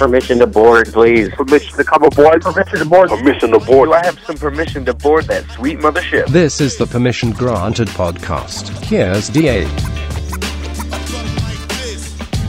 [0.00, 1.28] Permission to board, please.
[1.34, 2.40] Permission to come aboard.
[2.40, 3.10] Permission to board.
[3.10, 3.90] Permission to board.
[3.90, 6.26] Do I have some permission to board that sweet mothership?
[6.28, 8.70] This is the Permission Granted podcast.
[8.82, 9.66] Here's DA.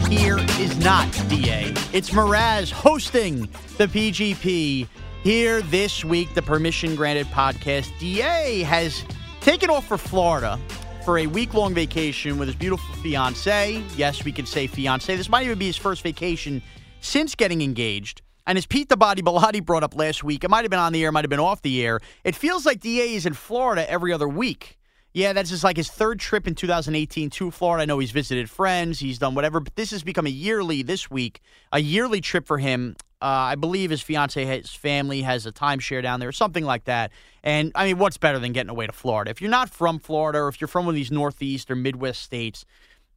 [0.09, 1.73] Here is not DA.
[1.91, 4.87] It's Mraz hosting the PGP.
[5.21, 7.91] Here this week, the Permission Granted podcast.
[7.99, 9.03] DA has
[9.41, 10.57] taken off for Florida
[11.03, 13.83] for a week long vacation with his beautiful fiance.
[13.97, 15.13] Yes, we can say fiance.
[15.13, 16.61] This might even be his first vacation
[17.01, 18.21] since getting engaged.
[18.47, 20.93] And as Pete the Body Bellotti brought up last week, it might have been on
[20.93, 21.99] the air, might have been off the air.
[22.23, 24.77] It feels like DA is in Florida every other week.
[25.13, 27.81] Yeah, that's just like his third trip in 2018 to Florida.
[27.81, 31.11] I know he's visited friends, he's done whatever, but this has become a yearly this
[31.11, 31.41] week,
[31.73, 32.95] a yearly trip for him.
[33.21, 36.85] Uh, I believe his fiance, his family has a timeshare down there, or something like
[36.85, 37.11] that.
[37.43, 39.29] And I mean, what's better than getting away to Florida?
[39.29, 42.23] If you're not from Florida, or if you're from one of these Northeast or Midwest
[42.23, 42.65] states,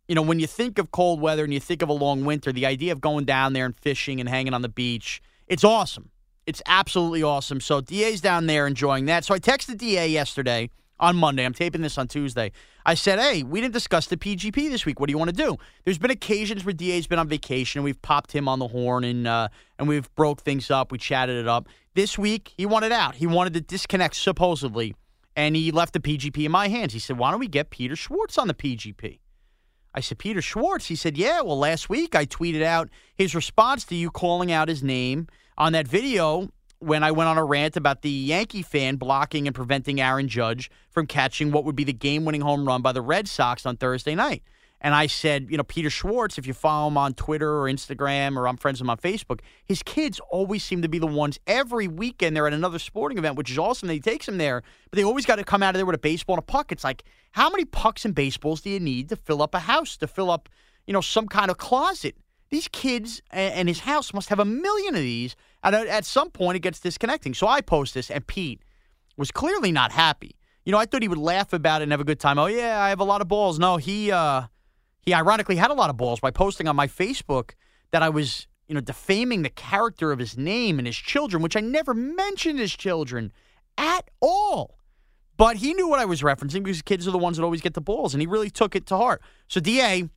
[0.09, 2.53] you know, when you think of cold weather and you think of a long winter,
[2.53, 6.11] the idea of going down there and fishing and hanging on the beach, it's awesome.
[6.47, 7.61] It's absolutely awesome.
[7.61, 9.25] So DA's down there enjoying that.
[9.25, 10.69] So I texted DA yesterday
[11.01, 11.45] on Monday.
[11.45, 12.53] I'm taping this on Tuesday.
[12.85, 15.01] I said, hey, we didn't discuss the PGP this week.
[15.01, 15.57] What do you want to do?
[15.85, 19.05] There's been occasions where DA's been on vacation and we've popped him on the horn
[19.05, 19.49] and uh,
[19.79, 20.93] and we've broke things up.
[20.93, 21.67] We chatted it up.
[21.95, 23.15] This week, he wanted out.
[23.15, 24.95] He wanted to disconnect, supposedly,
[25.35, 26.93] and he left the PGP in my hands.
[26.93, 29.21] He said, why don't we get Peter Schwartz on the PGP?
[29.95, 30.87] I said, Peter Schwartz.
[30.87, 34.69] He said, Yeah, well, last week I tweeted out his response to you calling out
[34.69, 36.49] his name on that video
[36.81, 40.71] when I went on a rant about the Yankee fan blocking and preventing Aaron Judge
[40.91, 43.77] from catching what would be the game winning home run by the Red Sox on
[43.77, 44.43] Thursday night.
[44.85, 48.37] And I said, you know, Peter Schwartz, if you follow him on Twitter or Instagram
[48.37, 51.41] or I'm friends with him on Facebook, his kids always seem to be the ones
[51.47, 54.63] every weekend they're at another sporting event, which is awesome that he takes them there,
[54.91, 56.71] but they always got to come out of there with a baseball and a puck.
[56.71, 57.03] It's like,
[57.33, 60.31] how many pucks and baseballs do you need to fill up a house, to fill
[60.31, 60.51] up,
[60.87, 62.19] you know, some kind of closet?
[62.51, 65.35] These kids and his house must have a million of these.
[65.63, 67.33] And at some point, it gets disconnecting.
[67.33, 68.61] So I post this, and Pete
[69.17, 70.37] was clearly not happy.
[70.67, 72.39] You know, I thought he would laugh about it and have a good time.
[72.39, 73.59] Oh, yeah, I have a lot of balls.
[73.59, 74.43] No, he, uh,
[75.05, 77.53] he ironically had a lot of balls by posting on my Facebook
[77.91, 81.57] that I was, you know, defaming the character of his name and his children, which
[81.57, 83.33] I never mentioned his children
[83.77, 84.79] at all.
[85.37, 87.75] But he knew what I was referencing because kids are the ones that always get
[87.75, 89.21] the balls, and he really took it to heart.
[89.49, 90.09] So DA,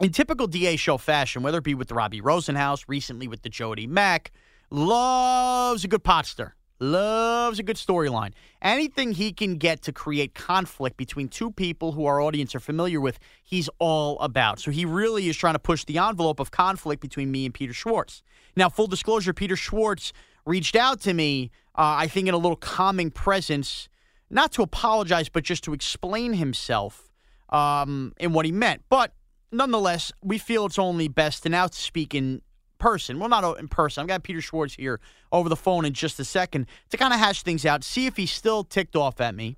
[0.00, 3.48] in typical DA show fashion, whether it be with the Robbie Rosenhaus, recently with the
[3.48, 4.32] Jody Mack,
[4.70, 8.32] loves a good pot stir loves a good storyline.
[8.62, 13.00] Anything he can get to create conflict between two people who our audience are familiar
[13.00, 14.58] with, he's all about.
[14.58, 17.72] So he really is trying to push the envelope of conflict between me and Peter
[17.72, 18.22] Schwartz.
[18.56, 20.12] Now, full disclosure, Peter Schwartz
[20.46, 23.88] reached out to me, uh, I think, in a little calming presence,
[24.30, 27.10] not to apologize, but just to explain himself
[27.50, 28.82] um, in what he meant.
[28.88, 29.12] But
[29.52, 32.42] nonetheless, we feel it's only best to now speak in
[32.80, 33.20] person.
[33.20, 34.02] Well, not in person.
[34.02, 34.98] I've got Peter Schwartz here
[35.30, 38.16] over the phone in just a second to kind of hash things out, see if
[38.16, 39.56] he's still ticked off at me,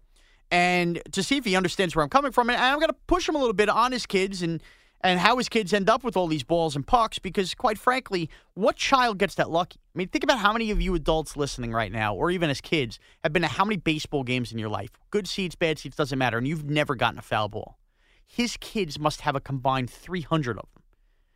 [0.51, 2.51] and to see if he understands where I'm coming from.
[2.51, 4.63] And I'm going to push him a little bit on his kids and
[5.05, 8.31] and how his kids end up with all these balls and pucks because quite frankly
[8.55, 11.73] what child gets that lucky i mean think about how many of you adults listening
[11.73, 14.69] right now or even as kids have been to how many baseball games in your
[14.69, 17.79] life good seats bad seats doesn't matter and you've never gotten a foul ball
[18.27, 20.82] his kids must have a combined 300 of them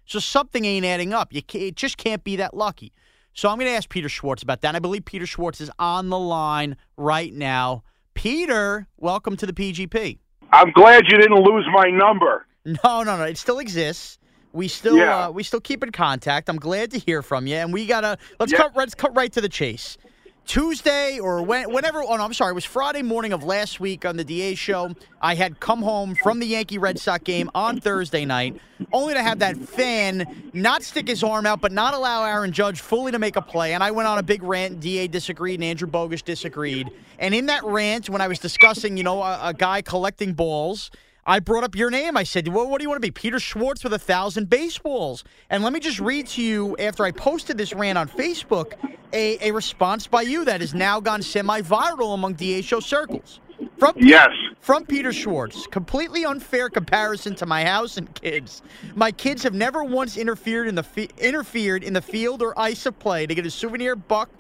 [0.07, 1.33] so something ain't adding up.
[1.33, 2.93] You it just can't be that lucky.
[3.35, 4.69] So I'm going to ask Peter Schwartz about that.
[4.69, 7.83] And I believe Peter Schwartz is on the line right now.
[8.15, 10.19] Peter, welcome to the PGP.
[10.53, 12.47] I'm glad you didn't lose my number.
[12.65, 13.25] No, no, no.
[13.25, 14.19] It still exists.
[14.53, 15.27] We still yeah.
[15.27, 16.49] uh, we still keep in contact.
[16.49, 17.57] I'm glad to hear from you.
[17.57, 18.59] And we gotta let's yeah.
[18.59, 19.99] cut let's cut right to the chase.
[20.47, 22.03] Tuesday or when, whenever.
[22.03, 22.53] Oh no, I'm sorry.
[22.53, 24.95] It was Friday morning of last week on the DA show.
[25.21, 28.61] I had come home from the Yankee Red Sox game on Thursday night,
[28.93, 32.81] only to have that fan not stick his arm out, but not allow Aaron Judge
[32.81, 33.75] fully to make a play.
[33.75, 34.79] And I went on a big rant.
[34.79, 36.91] DA disagreed, and Andrew Bogusch disagreed.
[37.19, 40.91] And in that rant, when I was discussing, you know, a, a guy collecting balls.
[41.27, 42.17] I brought up your name.
[42.17, 43.11] I said, well, what do you want to be?
[43.11, 45.25] Peter Schwartz with a thousand baseballs.
[45.51, 48.75] And let me just read to you, after I posted this rant on Facebook,
[49.13, 53.41] a, a response by you that has now gone semi viral among DA show circles.
[53.79, 54.29] From Yes.
[54.61, 55.67] From Peter Schwartz.
[55.67, 58.63] Completely unfair comparison to my house and kids.
[58.95, 62.87] My kids have never once interfered in the fi- interfered in the field or ice
[62.87, 64.31] of play to get a souvenir buck,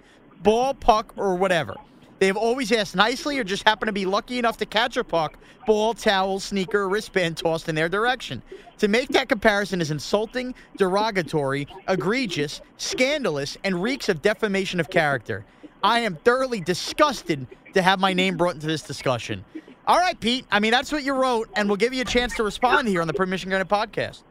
[0.42, 1.74] ball, puck, or whatever.
[2.18, 5.04] They have always asked nicely or just happen to be lucky enough to catch a
[5.04, 8.42] puck, ball, towel, sneaker, wristband tossed in their direction.
[8.78, 15.44] To make that comparison is insulting, derogatory, egregious, scandalous, and reeks of defamation of character.
[15.82, 19.44] I am thoroughly disgusted to have my name brought into this discussion.
[19.86, 20.46] All right, Pete.
[20.50, 23.00] I mean, that's what you wrote, and we'll give you a chance to respond here
[23.00, 24.22] on the Permission Granted podcast.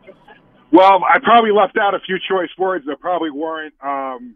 [0.72, 4.36] Well, I probably left out a few choice words that probably weren't um,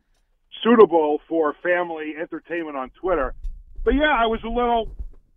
[0.63, 3.33] suitable for family entertainment on Twitter.
[3.83, 4.91] But yeah, I was a little,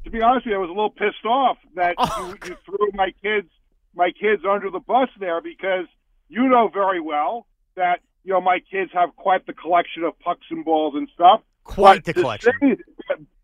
[0.04, 2.56] to be honest with you, I was a little pissed off that Oh, you, you
[2.64, 3.48] threw my kids,
[3.94, 5.86] my kids under the bus there because
[6.28, 7.46] you know very well
[7.76, 11.40] that you know my kids have quite the collection of pucks and balls and stuff.
[11.64, 12.52] Quite But the collection.
[12.60, 12.76] say-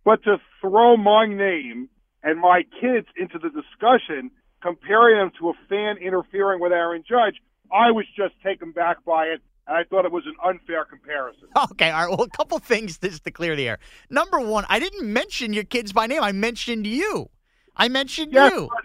[0.04, 1.88] but to throw my name
[2.22, 4.30] and my kids into the discussion,
[4.62, 7.36] comparing them to a fan interfering with Aaron Judge,
[7.72, 11.48] I was just taken back by it, and I thought it was an unfair comparison.
[11.72, 12.08] Okay, all right.
[12.18, 13.78] Well, a couple things just to clear the air.
[14.10, 16.22] Number one, I didn't mention your kids by name.
[16.22, 17.28] I mentioned you.
[17.76, 18.68] I mentioned Yes, you.
[18.72, 18.84] but-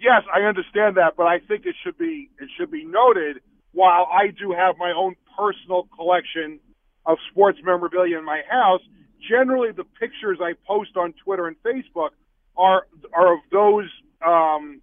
[0.00, 3.40] yes, I understand that, but I think it should be it should be noted.
[3.72, 6.58] While I do have my own personal collection
[7.06, 8.80] of sports memorabilia in my house,
[9.28, 12.10] generally the pictures I post on Twitter and Facebook
[12.56, 13.88] are are of those
[14.26, 14.80] um,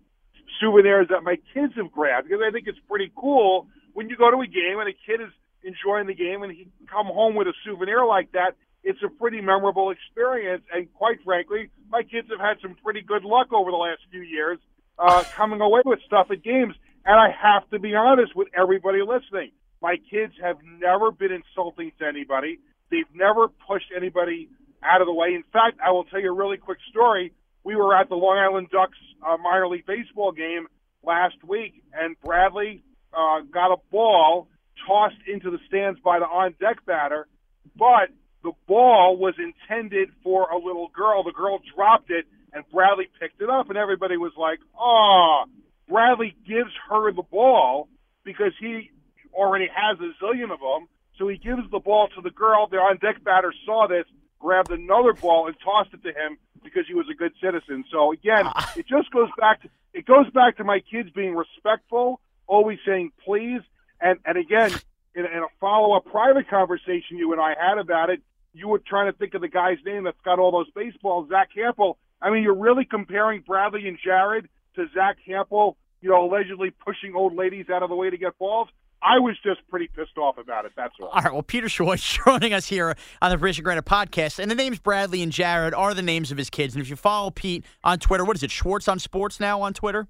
[0.59, 4.29] souvenirs that my kids have grabbed because I think it's pretty cool when you go
[4.29, 5.33] to a game and a kid is
[5.63, 8.53] enjoying the game and he come home with a souvenir like that.
[8.83, 13.25] It's a pretty memorable experience, and quite frankly, my kids have had some pretty good
[13.25, 14.59] luck over the last few years
[14.99, 16.75] uh, coming away with stuff at games.
[17.05, 19.49] And I have to be honest with everybody listening.
[19.81, 22.59] My kids have never been insulting to anybody.
[22.91, 24.47] They've never pushed anybody
[24.83, 25.29] out of the way.
[25.33, 27.33] In fact, I will tell you a really quick story.
[27.63, 30.67] We were at the Long Island Ducks uh, minor league baseball game
[31.03, 32.83] last week, and Bradley
[33.17, 34.47] uh, got a ball
[34.85, 37.27] tossed into the stands by the on deck batter,
[37.75, 38.09] but
[38.43, 41.23] the ball was intended for a little girl.
[41.23, 45.45] The girl dropped it, and Bradley picked it up, and everybody was like, "Oh!"
[45.89, 47.89] Bradley gives her the ball
[48.23, 48.91] because he
[49.33, 50.87] already has a zillion of them.
[51.17, 52.67] So he gives the ball to the girl.
[52.67, 54.05] The on deck batter saw this,
[54.39, 57.83] grabbed another ball, and tossed it to him because he was a good citizen.
[57.91, 62.21] So again, it just goes back to it goes back to my kids being respectful,
[62.47, 63.61] always saying please,
[64.01, 64.71] and and again,
[65.15, 68.21] in, in a follow up private conversation you and I had about it,
[68.53, 71.49] you were trying to think of the guy's name that's got all those baseballs, Zach
[71.55, 71.95] Hample.
[72.21, 77.15] I mean, you're really comparing Bradley and Jared to Zach Hample, you know, allegedly pushing
[77.15, 78.69] old ladies out of the way to get balls.
[79.01, 80.71] I was just pretty pissed off about it.
[80.75, 81.09] That's all.
[81.09, 81.31] All right.
[81.31, 85.21] Well, Peter Schwartz joining us here on the Permission Granted podcast, and the names Bradley
[85.21, 86.73] and Jared are the names of his kids.
[86.73, 88.49] And if you follow Pete on Twitter, what is it?
[88.49, 90.07] Schwartz on Sports now on Twitter.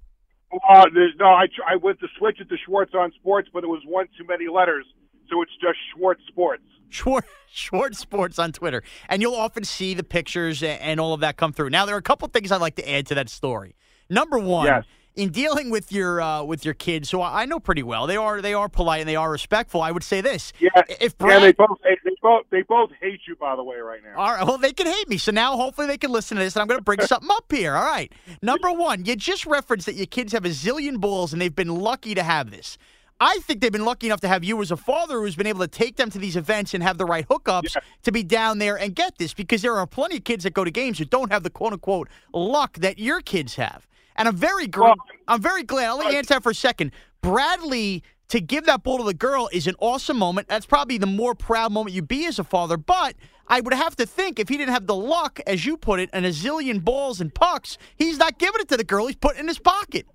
[0.52, 0.84] Uh,
[1.18, 1.26] no.
[1.26, 4.24] I I went to switch it to Schwartz on Sports, but it was one too
[4.26, 4.86] many letters,
[5.30, 6.62] so it's just Schwartz Sports.
[6.88, 11.36] Schwartz, Schwartz Sports on Twitter, and you'll often see the pictures and all of that
[11.36, 11.70] come through.
[11.70, 13.76] Now, there are a couple things I'd like to add to that story.
[14.08, 14.84] Number one, Yes.
[15.18, 18.40] In dealing with your uh, with your kids, who I know pretty well, they are
[18.40, 19.82] they are polite and they are respectful.
[19.82, 20.70] I would say this: Yeah,
[21.00, 24.16] if yeah, they both they, both they both hate you, by the way, right now.
[24.16, 24.46] All right.
[24.46, 25.18] Well, they can hate me.
[25.18, 27.50] So now hopefully they can listen to this, and I'm going to bring something up
[27.50, 27.74] here.
[27.74, 28.12] All right.
[28.42, 31.74] Number one, you just referenced that your kids have a zillion balls, and they've been
[31.74, 32.78] lucky to have this.
[33.20, 35.58] I think they've been lucky enough to have you as a father who's been able
[35.58, 38.78] to take them to these events and have the right hookups to be down there
[38.78, 41.32] and get this because there are plenty of kids that go to games who don't
[41.32, 43.88] have the quote unquote luck that your kids have.
[44.18, 44.94] And I'm very gr- Well-
[45.28, 45.86] I'm very glad.
[45.88, 46.92] I'll let you answer that for a second.
[47.22, 50.48] Bradley to give that ball to the girl is an awesome moment.
[50.48, 52.76] That's probably the more proud moment you be as a father.
[52.76, 53.14] But
[53.46, 56.10] I would have to think if he didn't have the luck, as you put it,
[56.12, 59.06] and a zillion balls and pucks, he's not giving it to the girl.
[59.06, 60.06] He's putting it in his pocket.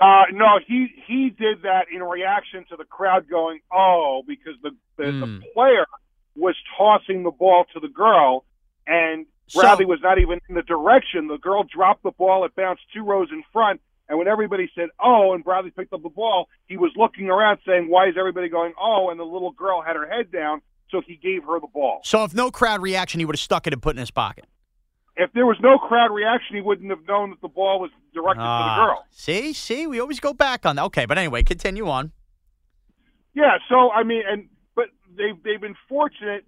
[0.00, 4.70] Uh, no, he he did that in reaction to the crowd going, "Oh," because the
[4.96, 5.20] the, Mm.
[5.40, 5.86] the player
[6.36, 8.44] was tossing the ball to the girl,
[8.88, 11.28] and So- Bradley was not even in the direction.
[11.28, 13.80] The girl dropped the ball; it bounced two rows in front.
[14.08, 17.58] And when everybody said "Oh," and Bradley picked up the ball, he was looking around
[17.66, 20.60] saying, "Why is everybody going oh?" And the little girl had her head down.
[20.90, 22.00] so he gave her the ball.
[22.04, 24.10] So if no crowd reaction, he would have stuck it and put it in his
[24.12, 24.44] pocket.
[25.16, 28.42] If there was no crowd reaction, he wouldn't have known that the ball was directed
[28.42, 29.04] to Ah, the girl.
[29.10, 30.84] See, see, we always go back on that.
[30.86, 32.12] Okay, but anyway, continue on.
[33.34, 34.86] Yeah, so I mean, and but
[35.16, 36.44] they've they've been fortunate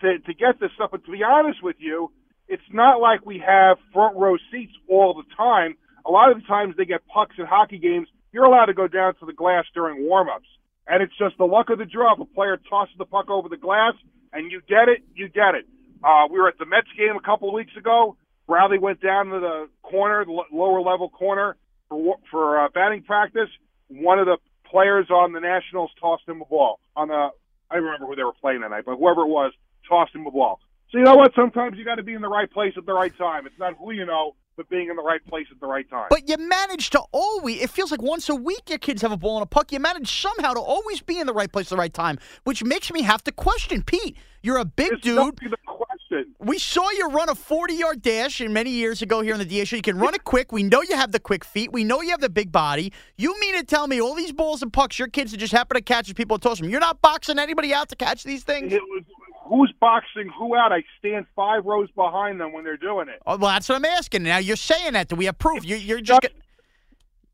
[0.00, 0.90] to to get this stuff.
[0.90, 2.10] But to be honest with you,
[2.48, 5.76] it's not like we have front row seats all the time.
[6.06, 8.08] A lot of the times they get pucks at hockey games.
[8.32, 10.48] You're allowed to go down to the glass during warm-ups,
[10.86, 12.14] and it's just the luck of the draw.
[12.14, 13.94] If a player tosses the puck over the glass
[14.32, 15.66] and you get it, you get it.
[16.02, 18.16] Uh, we were at the Mets game a couple of weeks ago.
[18.46, 21.56] Bradley went down to the corner, the lower level corner
[21.88, 23.48] for for uh, batting practice.
[23.88, 24.38] One of the
[24.70, 27.28] players on the Nationals tossed him a ball on the.
[27.70, 29.52] I remember who they were playing that night, but whoever it was
[29.88, 30.60] tossed him a ball.
[30.90, 31.32] So you know what?
[31.36, 33.46] Sometimes you got to be in the right place at the right time.
[33.46, 36.06] It's not who you know, but being in the right place at the right time.
[36.08, 39.16] But you manage to always, it feels like once a week your kids have a
[39.16, 39.70] ball and a puck.
[39.70, 42.64] You manage somehow to always be in the right place at the right time, which
[42.64, 43.82] makes me have to question.
[43.82, 45.16] Pete, you're a big It's dude.
[45.16, 46.34] not the question.
[46.38, 49.64] We saw you run a 40 yard dash in many years ago here in the
[49.66, 49.76] show.
[49.76, 50.52] You can run it quick.
[50.52, 51.70] We know you have the quick feet.
[51.70, 52.94] We know you have the big body.
[53.18, 55.74] You mean to tell me all these balls and pucks your kids that just happen
[55.74, 56.70] to catch as people toss them?
[56.70, 58.72] You're not boxing anybody out to catch these things?
[58.72, 59.04] It was
[59.48, 60.72] who's boxing who out.
[60.72, 63.20] I stand five rows behind them when they're doing it.
[63.26, 64.22] Oh, well, that's what I'm asking.
[64.24, 65.08] Now you're saying that.
[65.08, 65.64] Do we have proof?
[65.64, 66.20] You're, you're just.
[66.22, 66.34] Get-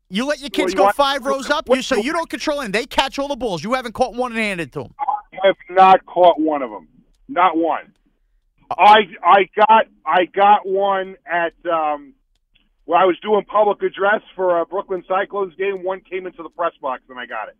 [0.09, 2.73] You let your kids you go five rows up, you, so you don't control and
[2.73, 3.63] They catch all the balls.
[3.63, 4.93] You haven't caught one and handed to them.
[4.99, 6.87] I have not caught one of them.
[7.27, 7.91] Not one.
[8.71, 12.13] I I got I got one at um
[12.85, 15.83] when I was doing public address for a Brooklyn Cyclones game.
[15.83, 17.55] One came into the press box and I got it.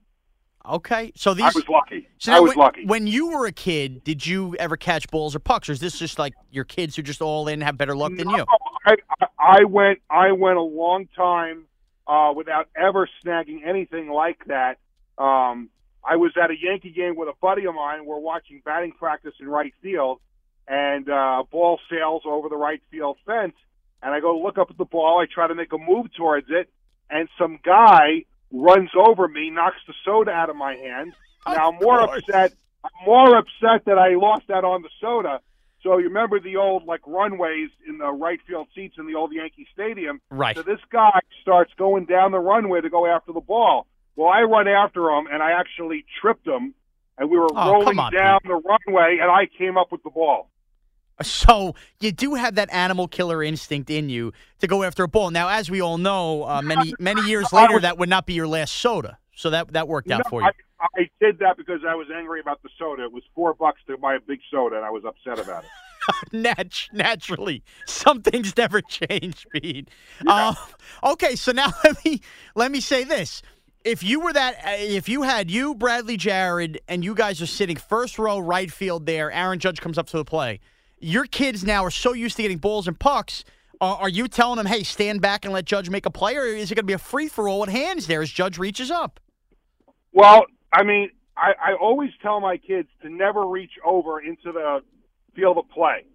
[0.69, 1.43] Okay, so these.
[1.45, 2.07] I was lucky.
[2.17, 2.85] so I was when, lucky.
[2.85, 5.99] When you were a kid, did you ever catch balls or pucks, or is this
[5.99, 8.37] just like your kids who just all in have better luck than you?
[8.37, 8.45] No,
[8.85, 11.65] I, I I went I went a long time
[12.07, 14.77] uh, without ever snagging anything like that.
[15.17, 15.69] Um,
[16.03, 18.05] I was at a Yankee game with a buddy of mine.
[18.05, 20.19] We're watching batting practice in right field,
[20.67, 23.55] and uh, a ball sails over the right field fence.
[24.03, 25.19] And I go look up at the ball.
[25.19, 26.69] I try to make a move towards it,
[27.09, 31.13] and some guy runs over me, knocks the soda out of my hand.
[31.47, 32.53] Now I'm more upset.
[32.83, 35.39] I'm more upset that I lost that on the soda.
[35.81, 39.31] So you remember the old like runways in the right field seats in the old
[39.33, 40.19] Yankee Stadium.
[40.31, 40.55] Right.
[40.55, 43.85] So this guy starts going down the runway to go after the ball.
[44.15, 46.73] Well, I run after him and I actually tripped him,
[47.17, 50.09] and we were Oh, rolling on, down the runway, and I came up with the
[50.09, 50.49] ball.
[51.21, 55.31] So you do have that animal killer instinct in you to go after a ball.
[55.31, 58.47] Now, as we all know, uh, many many years later, that would not be your
[58.47, 59.17] last soda.
[59.35, 60.47] So that that worked out No, for you.
[60.79, 63.03] I, I did that because I was angry about the soda.
[63.03, 65.69] It was four bucks to buy a big soda, and I was upset about it.
[66.33, 69.89] Nat- naturally, some things never change, Pete.
[70.27, 70.53] Uh,
[71.03, 72.21] okay, so now let me
[72.55, 73.41] let me say this:
[73.85, 77.47] if you were that, uh, if you had you, Bradley, Jared, and you guys are
[77.47, 80.59] sitting first row right field there, Aaron Judge comes up to the play.
[80.99, 83.43] Your kids now are so used to getting balls and pucks.
[83.81, 86.45] Are, are you telling them, "Hey, stand back and let Judge make a play," or
[86.45, 88.89] is it going to be a free for all with hands there as Judge reaches
[88.89, 89.19] up?
[90.13, 94.79] Well, I mean, I, I always tell my kids to never reach over into the
[95.35, 96.05] field of play.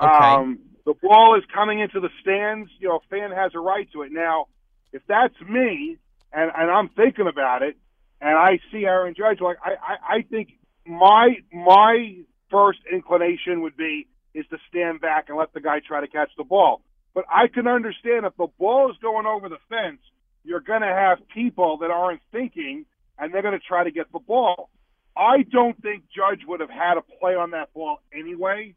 [0.00, 0.08] Okay.
[0.08, 2.70] Um, the ball is coming into the stands.
[2.78, 4.12] You know, a fan has a right to it.
[4.12, 4.46] Now,
[4.92, 5.98] if that's me
[6.32, 7.76] and, and I'm thinking about it,
[8.20, 10.50] and I see Aaron Judge, like I, I, I think
[10.86, 12.16] my my
[12.50, 16.30] first inclination would be is to stand back and let the guy try to catch
[16.36, 16.82] the ball.
[17.14, 20.00] But I can understand if the ball is going over the fence,
[20.44, 22.86] you're going to have people that aren't thinking
[23.18, 24.70] and they're going to try to get the ball.
[25.16, 28.74] I don't think Judge would have had a play on that ball anyway.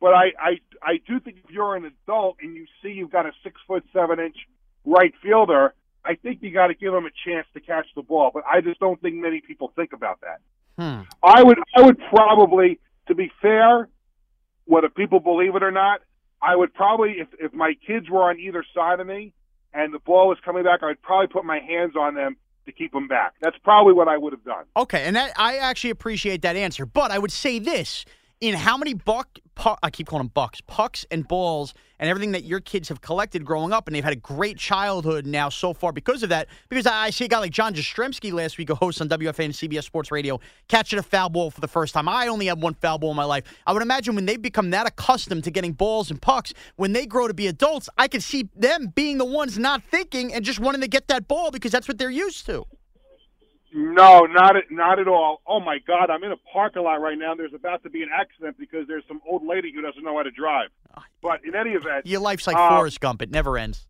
[0.00, 3.26] But I, I, I do think if you're an adult and you see you've got
[3.26, 4.36] a six foot seven inch
[4.84, 8.30] right fielder, I think you got to give him a chance to catch the ball.
[8.34, 10.40] But I just don't think many people think about that.
[10.78, 11.08] Hmm.
[11.22, 13.88] I would, I would probably, to be fair,
[14.66, 16.00] whether people believe it or not,
[16.42, 19.32] I would probably, if if my kids were on either side of me
[19.72, 22.92] and the ball was coming back, I'd probably put my hands on them to keep
[22.92, 23.34] them back.
[23.40, 24.64] That's probably what I would have done.
[24.76, 26.86] Okay, and that I actually appreciate that answer.
[26.86, 28.04] But I would say this:
[28.44, 29.38] in how many buck,
[29.82, 33.42] I keep calling them bucks, pucks and balls, and everything that your kids have collected
[33.42, 36.48] growing up, and they've had a great childhood now so far because of that.
[36.68, 39.54] Because I see a guy like John Jastremski last week, a host on WFAN and
[39.54, 42.06] CBS Sports Radio, catching a foul ball for the first time.
[42.06, 43.44] I only had one foul ball in my life.
[43.66, 47.06] I would imagine when they become that accustomed to getting balls and pucks, when they
[47.06, 50.60] grow to be adults, I could see them being the ones not thinking and just
[50.60, 52.66] wanting to get that ball because that's what they're used to.
[53.76, 55.42] No, not at, not at all.
[55.48, 57.34] Oh my God, I'm in a parking lot right now.
[57.34, 60.22] There's about to be an accident because there's some old lady who doesn't know how
[60.22, 60.68] to drive.
[61.20, 63.86] But in any event, Your life's like Uh, Forrest Gump; it never ends.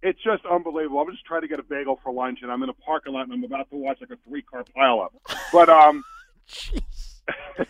[0.00, 1.00] it's just unbelievable.
[1.00, 3.22] I'm just trying to get a bagel for lunch, and I'm in a parking lot,
[3.24, 5.08] and I'm about to watch like a three car pileup.
[5.52, 6.04] But um,
[6.48, 7.14] Jeez.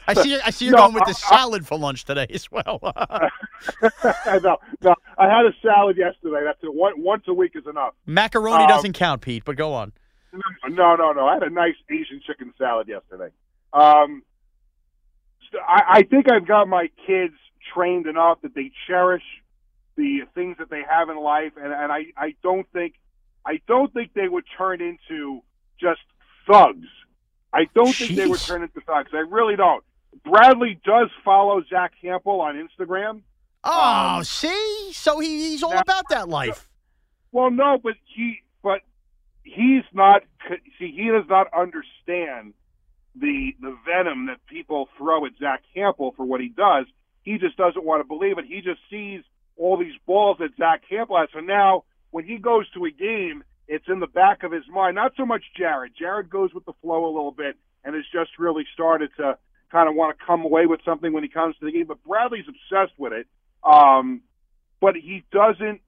[0.06, 0.38] I see.
[0.38, 2.78] I see you're No, going with the I- salad for lunch today as well.
[2.82, 6.42] no, no, I had a salad yesterday.
[6.44, 6.74] That's it.
[6.74, 7.94] One, once a week is enough.
[8.04, 9.44] Macaroni Um, doesn't count, Pete.
[9.46, 9.92] But go on.
[10.32, 11.26] No, no, no.
[11.26, 13.30] I had a nice Asian chicken salad yesterday.
[13.72, 14.22] Um,
[15.52, 17.34] so I, I think I've got my kids
[17.74, 19.22] trained enough that they cherish
[19.96, 22.94] the things that they have in life, and, and I, I don't think,
[23.46, 25.40] I don't think they would turn into
[25.80, 26.00] just
[26.46, 26.86] thugs.
[27.52, 29.10] I don't think they would turn into thugs.
[29.14, 29.82] I really don't.
[30.24, 33.22] Bradley does follow Zach Hample on Instagram.
[33.64, 36.68] Oh, um, see, so he, he's all now- about that life.
[37.32, 38.80] Well, no, but he, but
[39.46, 40.22] he's not.
[40.78, 42.54] See, he does not understand
[43.14, 46.86] the the venom that people throw at Zach Hample for what he does.
[47.22, 48.44] He just doesn't want to believe it.
[48.46, 49.22] He just sees
[49.56, 51.28] all these balls that Zach Hample has.
[51.32, 54.94] So now, when he goes to a game, it's in the back of his mind.
[54.94, 55.92] Not so much Jared.
[55.98, 59.38] Jared goes with the flow a little bit and has just really started to
[59.72, 61.86] kind of want to come away with something when he comes to the game.
[61.86, 63.26] But Bradley's obsessed with it.
[63.64, 64.22] Um,
[64.80, 65.80] but he doesn't.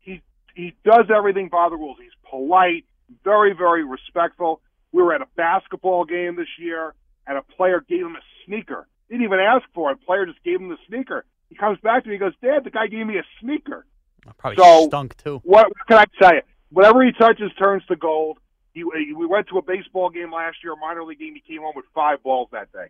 [0.00, 0.22] He
[0.54, 1.96] he does everything by the rules.
[2.00, 2.84] He's polite,
[3.26, 4.60] very very respectful.
[4.92, 6.94] We were at a basketball game this year,
[7.26, 8.86] and a player gave him a sneaker.
[9.10, 9.98] Didn't even ask for it.
[10.06, 11.24] player just gave him the sneaker.
[11.50, 12.14] He comes back to me.
[12.14, 13.84] He goes, "Dad, the guy gave me a sneaker."
[14.26, 15.40] I Probably So- stunk too.
[15.44, 16.42] What can I tell you?
[16.70, 18.38] Whatever he touches turns to gold.
[18.74, 21.34] He, we went to a baseball game last year, a minor league game.
[21.34, 22.88] He came home with five balls that day.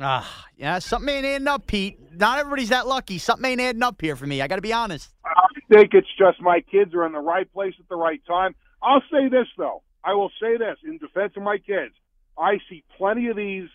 [0.00, 1.98] Ah, yeah, something ain't adding up, Pete.
[2.12, 3.18] Not everybody's that lucky.
[3.18, 4.40] Something ain't adding up here for me.
[4.42, 5.12] I got to be honest.
[5.24, 8.54] I think it's just my kids are in the right place at the right time.
[8.84, 9.82] I'll say this though.
[10.04, 11.94] I will say this in defense of my kids.
[12.38, 13.68] I see plenty of these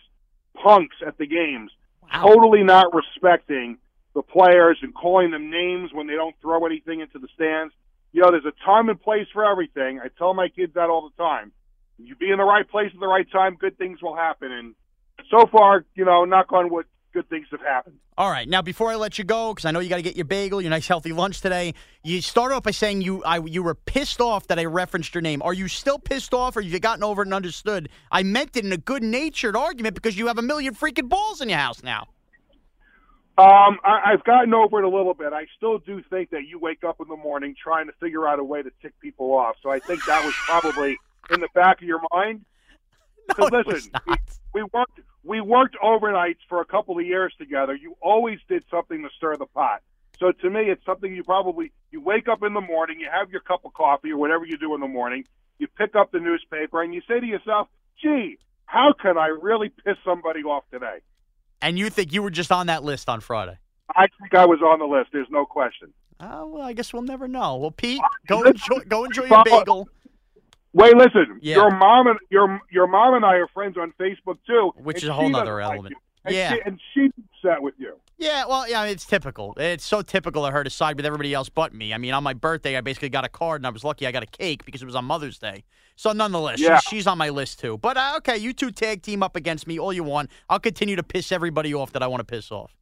[0.62, 1.70] punks at the games
[2.02, 2.22] Wow.
[2.26, 3.78] totally not respecting
[4.14, 7.72] the players and calling them names when they don't throw anything into the stands.
[8.12, 10.00] You know, there's a time and place for everything.
[10.00, 11.52] I tell my kids that all the time.
[11.98, 14.50] You be in the right place at the right time, good things will happen.
[14.50, 14.74] And
[15.30, 17.96] so far, you know, knock on wood, good things have happened.
[18.16, 18.48] All right.
[18.48, 20.60] Now, before I let you go, because I know you got to get your bagel,
[20.60, 24.20] your nice healthy lunch today, you started off by saying you I, you were pissed
[24.20, 25.42] off that I referenced your name.
[25.42, 27.88] Are you still pissed off, or have you gotten over it and understood?
[28.10, 31.40] I meant it in a good natured argument because you have a million freaking balls
[31.40, 32.08] in your house now.
[33.38, 35.32] Um, I, I've gotten over it a little bit.
[35.32, 38.38] I still do think that you wake up in the morning trying to figure out
[38.38, 39.56] a way to tick people off.
[39.62, 40.98] So I think that was probably
[41.30, 42.44] in the back of your mind.
[43.38, 44.18] No, Because it was listen, not.
[44.52, 47.74] we worked we worked overnights for a couple of years together.
[47.74, 49.82] You always did something to stir the pot.
[50.18, 53.30] So to me, it's something you probably you wake up in the morning, you have
[53.30, 55.24] your cup of coffee or whatever you do in the morning,
[55.58, 57.68] you pick up the newspaper, and you say to yourself,
[58.02, 60.98] "Gee, how can I really piss somebody off today?"
[61.62, 63.58] And you think you were just on that list on Friday?
[63.96, 65.10] I think I was on the list.
[65.12, 65.92] There's no question.
[66.20, 67.56] Oh, well, I guess we'll never know.
[67.56, 69.88] Well, Pete, uh, go Listen, enjoy, go enjoy your bagel,
[70.72, 71.38] Wait, listen.
[71.42, 71.56] Yeah.
[71.56, 75.08] Your mom and your your mom and I are friends on Facebook too, Which is
[75.08, 75.94] a whole like element.
[76.24, 76.52] And Yeah.
[76.52, 77.96] she, and she's upset with you.
[78.18, 79.54] Yeah, well, yeah, it's typical.
[79.56, 81.94] It's so typical of her to side with everybody else but me.
[81.94, 84.12] I mean, on my birthday, I basically got a card, and I was lucky I
[84.12, 85.64] got a cake because it was on Mother's Day.
[85.96, 86.78] So, nonetheless, Yeah.
[86.80, 87.78] she's, she's on my list too.
[87.78, 90.30] But uh, okay, you two tag team up against me all you want.
[90.50, 92.76] I'll continue to piss everybody off that I want to piss off.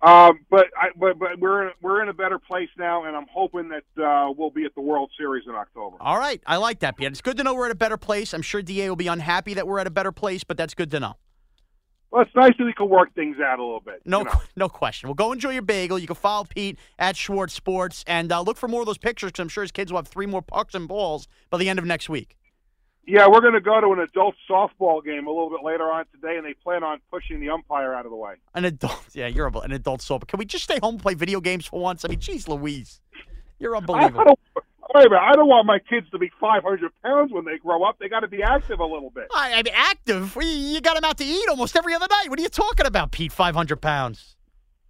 [0.00, 3.26] Um, but I, but but we're in, we're in a better place now, and I'm
[3.32, 5.96] hoping that uh, we'll be at the World Series in October.
[6.00, 7.08] All right, I like that, Pete.
[7.08, 8.32] It's good to know we're at a better place.
[8.32, 10.92] I'm sure Da will be unhappy that we're at a better place, but that's good
[10.92, 11.16] to know.
[12.10, 14.00] Well, it's nice that we can work things out a little bit.
[14.06, 14.40] No, you know.
[14.56, 15.08] no question.
[15.08, 15.98] Well, go enjoy your bagel.
[15.98, 19.32] You can follow Pete at Schwartz Sports and uh, look for more of those pictures
[19.32, 21.78] because I'm sure his kids will have three more pucks and balls by the end
[21.78, 22.37] of next week.
[23.10, 26.04] Yeah, we're going to go to an adult softball game a little bit later on
[26.12, 28.34] today, and they plan on pushing the umpire out of the way.
[28.54, 30.26] An adult, yeah, you're an adult sober.
[30.26, 32.04] Can we just stay home and play video games for once?
[32.04, 33.00] I mean, geez, Louise,
[33.58, 34.24] you're I unbelievable.
[34.24, 34.38] don't,
[34.94, 37.82] wait a minute, I don't want my kids to be 500 pounds when they grow
[37.82, 37.96] up.
[37.98, 39.28] They got to be active a little bit.
[39.34, 40.36] I, I mean, active.
[40.36, 42.26] We, you got them out to eat almost every other night.
[42.28, 43.32] What are you talking about, Pete?
[43.32, 44.36] Five hundred pounds,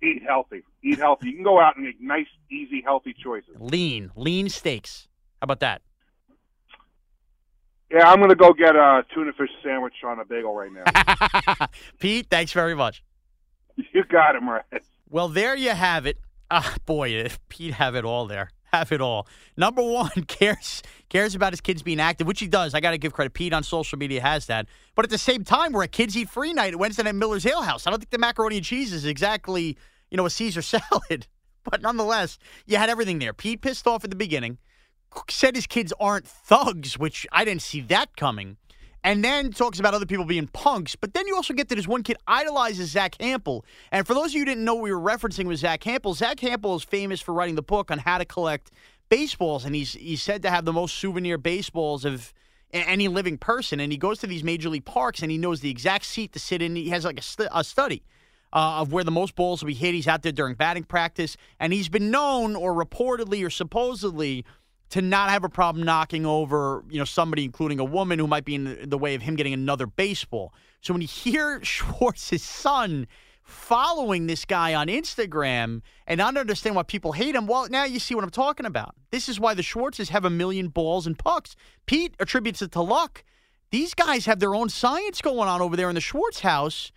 [0.02, 0.64] Eat healthy.
[0.83, 1.28] Eat healthy.
[1.28, 3.54] You can go out and make nice, easy, healthy choices.
[3.61, 5.07] lean, lean steaks.
[5.40, 5.83] How about that?
[7.90, 11.66] Yeah, I'm going to go get a tuna fish sandwich on a bagel right now.
[11.98, 13.03] Pete, thanks very much.
[13.77, 14.62] you got him right.
[15.09, 16.18] Well, there you have it.
[16.51, 18.51] Ah, boy, Pete have it all there.
[18.72, 19.27] Have it all.
[19.57, 22.74] Number one cares cares about his kids being active, which he does.
[22.74, 23.33] I got to give credit.
[23.33, 24.66] Pete on social media has that.
[24.94, 27.46] But at the same time, we're at Kids Eat Free night at Wednesday Night Miller's
[27.46, 27.87] Ale House.
[27.87, 29.79] I don't think the macaroni and cheese is exactly,
[30.11, 31.27] you know, a Caesar salad.
[31.64, 33.33] But nonetheless, you had everything there.
[33.33, 34.59] Pete pissed off at the beginning,
[35.28, 38.56] said his kids aren't thugs, which I didn't see that coming.
[39.04, 40.96] And then talks about other people being punks.
[40.96, 43.62] But then you also get that his one kid idolizes Zach Hample.
[43.92, 46.16] And for those of you who didn't know what we were referencing with Zach Hample,
[46.16, 48.72] Zach Hample is famous for writing the book on how to collect
[49.08, 49.64] baseballs.
[49.64, 52.34] And he's he's said to have the most souvenir baseballs of
[52.72, 55.70] any living person, and he goes to these major league parks and he knows the
[55.70, 56.76] exact seat to sit in.
[56.76, 58.02] He has like a, st- a study
[58.52, 59.94] uh, of where the most balls will be hit.
[59.94, 64.44] He's out there during batting practice, and he's been known, or reportedly, or supposedly,
[64.90, 68.44] to not have a problem knocking over, you know, somebody, including a woman who might
[68.44, 70.53] be in the- way of him getting another baseball.
[70.81, 73.07] So when you hear Schwartz's son
[73.42, 77.98] following this guy on Instagram and not understand why people hate him, well, now you
[77.98, 78.94] see what I'm talking about.
[79.11, 81.55] This is why the Schwartzes have a million balls and pucks.
[81.87, 83.24] Pete attributes it to luck.
[83.70, 86.90] These guys have their own science going on over there in the Schwartz house.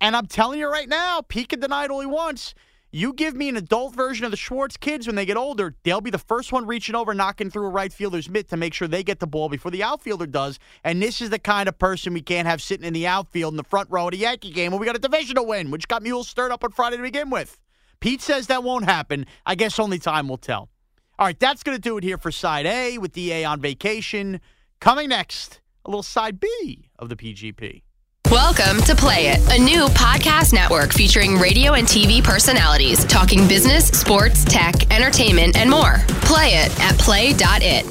[0.00, 2.54] And I'm telling you right now, Pete can deny it only once.
[2.90, 6.00] You give me an adult version of the Schwartz kids when they get older, they'll
[6.00, 8.88] be the first one reaching over, knocking through a right fielder's mitt to make sure
[8.88, 10.58] they get the ball before the outfielder does.
[10.84, 13.58] And this is the kind of person we can't have sitting in the outfield in
[13.58, 15.86] the front row of the Yankee game when we got a division to win, which
[15.86, 17.60] got mules stirred up on Friday to begin with.
[18.00, 19.26] Pete says that won't happen.
[19.44, 20.70] I guess only time will tell.
[21.18, 24.40] All right, that's going to do it here for side A with DA on vacation.
[24.80, 27.82] Coming next, a little side B of the PGP.
[28.30, 33.88] Welcome to Play It, a new podcast network featuring radio and TV personalities talking business,
[33.88, 35.96] sports, tech, entertainment, and more.
[36.26, 37.86] Play it at play.it.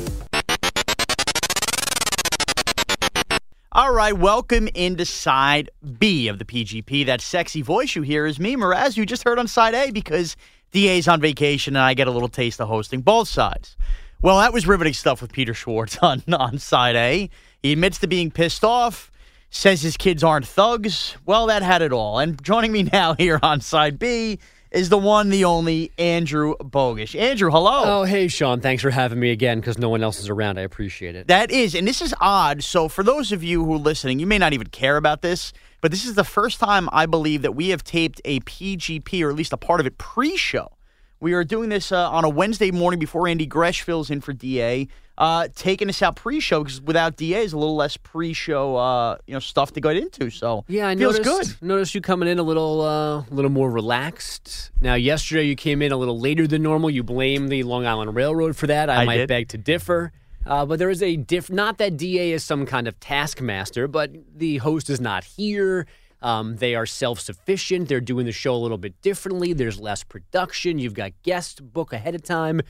[3.71, 7.07] All right, welcome into side B of the PGP.
[7.07, 10.35] That sexy voice you hear is me, Mraz, you just heard on side A because
[10.71, 13.75] DA's on vacation and I get a little taste of hosting both sides.
[14.21, 17.27] Well, that was riveting stuff with Peter Schwartz on, on side A.
[17.63, 19.11] He admits to being pissed off,
[19.49, 21.15] says his kids aren't thugs.
[21.25, 22.19] Well, that had it all.
[22.19, 24.39] And joining me now here on side B
[24.71, 27.19] is the one, the only Andrew Bogusch.
[27.19, 27.83] Andrew, hello.
[27.85, 28.59] Oh, hey, Sean.
[28.59, 30.59] Thanks for having me again because no one else is around.
[30.59, 31.27] I appreciate it.
[31.27, 32.63] That is, and this is odd.
[32.63, 35.53] So, for those of you who are listening, you may not even care about this,
[35.81, 39.29] but this is the first time I believe that we have taped a PGP, or
[39.29, 40.71] at least a part of it, pre show.
[41.19, 44.33] We are doing this uh, on a Wednesday morning before Andy Gresh fills in for
[44.33, 48.33] DA, uh, taking us out pre show because without DA is a little less pre
[48.33, 50.29] show uh, you know, stuff to get into.
[50.29, 51.59] So, Yeah, I feels noticed.
[51.59, 51.67] good.
[51.67, 54.71] Noticed you coming in a little, uh, a little more relaxed.
[54.81, 56.89] Now, yesterday you came in a little later than normal.
[56.89, 58.89] You blame the Long Island Railroad for that.
[58.89, 59.27] I, I might did.
[59.27, 60.11] beg to differ.
[60.45, 61.49] Uh, but there is a diff.
[61.49, 65.87] Not that Da is some kind of taskmaster, but the host is not here.
[66.21, 67.89] Um, they are self-sufficient.
[67.89, 69.53] They're doing the show a little bit differently.
[69.53, 70.79] There's less production.
[70.79, 72.61] You've got guests book ahead of time.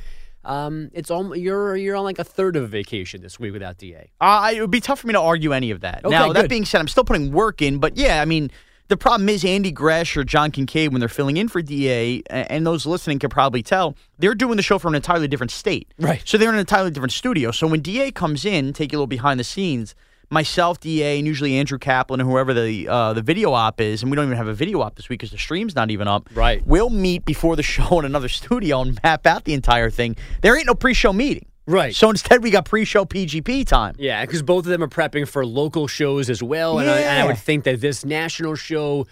[0.48, 3.78] Um, it's all you're you're on like a third of a vacation this week without
[3.78, 4.10] Da.
[4.22, 6.06] Uh, it would be tough for me to argue any of that.
[6.06, 6.50] Okay, now, that good.
[6.50, 8.50] being said, I'm still putting work in, but yeah, I mean,
[8.88, 12.66] the problem is Andy Gresh or John Kincaid, when they're filling in for DA, and
[12.66, 15.94] those listening can probably tell, they're doing the show from an entirely different state.
[16.00, 16.22] Right.
[16.24, 17.52] So they're in an entirely different studio.
[17.52, 19.94] So when DA comes in, take you a little behind the scenes,
[20.30, 24.12] myself, DA, and usually Andrew Kaplan and whoever the uh, the video op is, and
[24.12, 26.30] we don't even have a video op this week because the stream's not even up.
[26.34, 26.66] Right.
[26.66, 30.16] We'll meet before the show in another studio and map out the entire thing.
[30.42, 31.48] There ain't no pre-show meeting.
[31.66, 31.94] Right.
[31.94, 33.96] So instead, we got pre-show PGP time.
[34.00, 37.22] Yeah, because both of them are prepping for local shows as well, and, I, and
[37.22, 39.06] I would think that this national show,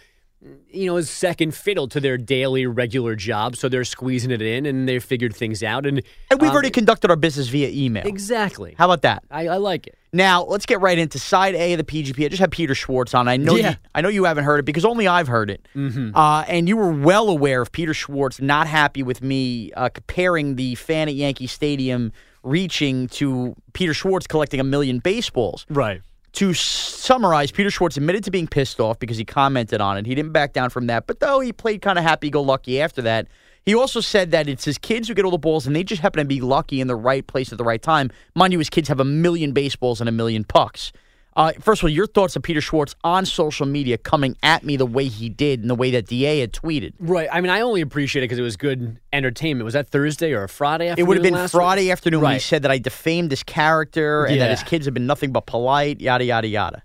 [0.69, 4.65] you know, is second fiddle to their daily regular job, so they're squeezing it in,
[4.65, 8.05] and they figured things out, and, And we've um, already conducted our business via email.
[8.05, 8.75] exactly.
[8.77, 9.23] How about that?
[9.31, 9.97] I, I like it.
[10.13, 12.25] Now let's get right into side A of the PGP.
[12.25, 13.27] I just had Peter Schwartz on.
[13.27, 13.71] I know, Yeah.
[13.71, 15.67] you, I know you haven't heard it because only I've heard it.
[15.75, 16.15] Mm-hmm.
[16.15, 20.55] Uh, and you were well aware of Peter Schwartz not happy with me uh, comparing
[20.55, 25.65] the fan at Yankee Stadium reaching to Peter Schwartz collecting a million baseballs.
[25.69, 26.01] Right.
[26.35, 30.05] To summarize, Peter Schwartz admitted to being pissed off because he commented on it.
[30.05, 32.81] He didn't back down from that, but though he played kind of happy go lucky
[32.81, 33.27] after that.
[33.65, 36.01] He also said that it's his kids who get all the balls and they just
[36.01, 38.11] happen to be lucky in the right place at the right time.
[38.35, 40.91] Mind you, his kids have a million baseballs and a million pucks.
[41.35, 44.77] Uh, first of all, your thoughts of Peter Schwartz on social media coming at me
[44.77, 46.93] the way he did and the way that DA had tweeted.
[46.97, 47.27] Right.
[47.31, 49.65] I mean, I only appreciate it because it was good entertainment.
[49.65, 51.05] Was that Thursday or a Friday afternoon?
[51.05, 51.59] It would have been last week?
[51.59, 54.93] Friday afternoon when he said that I defamed his character and that his kids have
[54.93, 56.83] been nothing but polite, yada, yada, yada.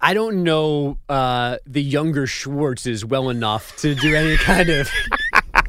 [0.00, 4.90] I don't know uh, the younger Schwartzes well enough to do any kind of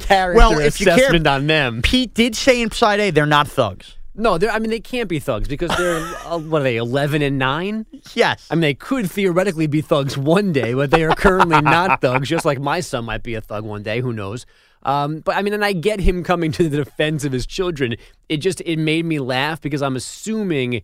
[0.00, 1.80] character Well, if you care- assessment on them.
[1.82, 3.96] Pete did say in side A they're not thugs.
[4.16, 7.22] No, they're, I mean they can't be thugs because they're uh, what are they eleven
[7.22, 7.86] and nine?
[8.14, 8.46] Yes.
[8.50, 12.28] I mean they could theoretically be thugs one day, but they are currently not thugs.
[12.28, 14.00] Just like my son might be a thug one day.
[14.00, 14.46] Who knows?
[14.82, 17.96] Um, but I mean, and I get him coming to the defense of his children.
[18.28, 20.82] It just it made me laugh because I'm assuming.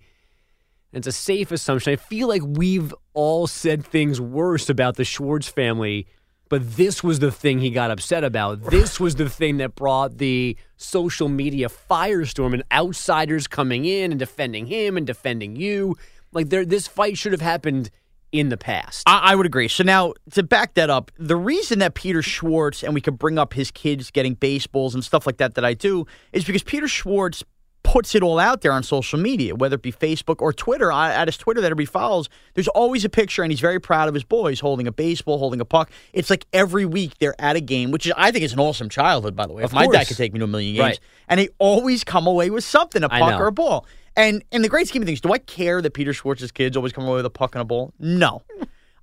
[0.95, 1.95] It's a safe assumption.
[1.95, 6.07] I feel like we've all said things worse about the Schwartz family,
[6.53, 8.61] but this was the thing he got upset about.
[8.65, 14.19] This was the thing that brought the social media firestorm and outsiders coming in and
[14.19, 15.97] defending him and defending you.
[16.31, 17.89] Like there, this fight should have happened
[18.33, 19.05] in the past.
[19.07, 19.67] I, I would agree.
[19.67, 23.39] So now to back that up, the reason that Peter Schwartz and we could bring
[23.39, 26.87] up his kids getting baseballs and stuff like that that I do is because Peter
[26.87, 27.43] Schwartz
[27.93, 30.91] puts it all out there on social media, whether it be Facebook or Twitter.
[30.91, 34.15] At his Twitter that everybody follows, there's always a picture, and he's very proud of
[34.15, 35.91] his boys holding a baseball, holding a puck.
[36.15, 38.89] It's like every week they're at a game, which is, I think is an awesome
[38.89, 39.63] childhood, by the way.
[39.63, 41.01] If Of my dad could take me to a million games, Right.
[41.29, 43.85] and they always come away with something, a puck or a ball.
[44.17, 46.95] And in the great scheme of things, do I care that Peter Schwartz's kids always
[46.95, 47.93] come away with a puck and a ball?
[47.99, 48.41] No.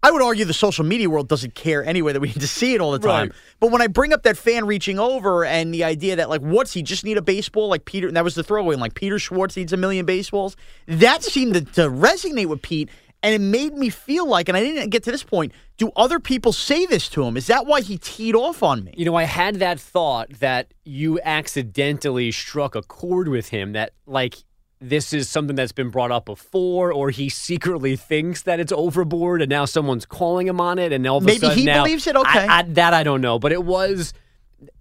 [0.02, 2.74] I would argue the social media world doesn't care anyway that we need to see
[2.74, 3.30] it all the time.
[3.30, 3.38] Right.
[3.60, 6.74] But when I bring up that fan reaching over and the idea that like what's
[6.74, 9.58] he just need a baseball like Peter and that was the throwaway like Peter Schwartz
[9.58, 10.56] needs a million baseballs
[10.88, 12.90] that seemed to, to resonate with Pete
[13.22, 16.20] and it made me feel like and I didn't get to this point do other
[16.20, 19.16] people say this to him is that why he teed off on me You know,
[19.16, 24.36] I had that thought that you accidentally struck a chord with him that, like,
[24.82, 29.42] this is something that's been brought up before, or he secretly thinks that it's overboard,
[29.42, 31.84] and now someone's calling him on it, and all of a Maybe sudden he now-
[31.84, 32.16] believes it?
[32.16, 32.48] Okay.
[32.48, 34.14] I, I, that I don't know, but it was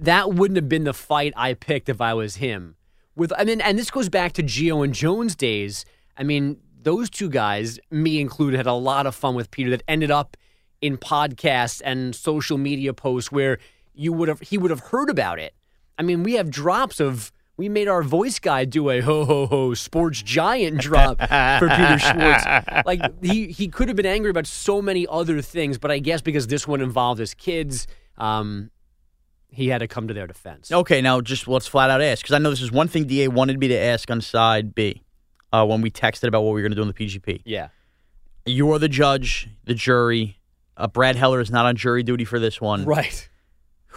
[0.00, 2.76] that wouldn't have been the fight I picked if I was him.
[3.16, 5.84] With I mean, and this goes back to Geo and Jones days.
[6.16, 9.70] I mean, those two guys, me included, had a lot of fun with Peter.
[9.70, 10.36] That ended up
[10.80, 13.58] in podcasts and social media posts where
[13.94, 15.54] you would have he would have heard about it.
[15.98, 17.32] I mean, we have drops of.
[17.58, 21.98] We made our voice guy do a ho ho ho sports giant drop for Peter
[21.98, 22.46] Schwartz.
[22.86, 26.22] Like he he could have been angry about so many other things, but I guess
[26.22, 28.70] because this one involved his kids, um,
[29.50, 30.70] he had to come to their defense.
[30.70, 33.26] Okay, now just let's flat out ask because I know this is one thing Da
[33.28, 35.02] wanted me to ask on side B
[35.52, 37.42] uh, when we texted about what we were going to do on the PGP.
[37.44, 37.68] Yeah.
[38.46, 40.38] You are the judge, the jury.
[40.76, 42.84] Uh, Brad Heller is not on jury duty for this one.
[42.84, 43.28] Right.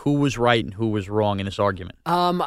[0.02, 1.96] Who was right and who was wrong in this argument?
[2.08, 2.44] Um,